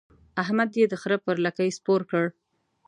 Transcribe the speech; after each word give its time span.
احمد 0.43 0.69
يې 0.79 0.85
د 0.89 0.93
خره 1.01 1.17
پر 1.25 1.35
لکۍ 1.45 1.69
سپور 1.77 2.01
کړ. 2.09 2.23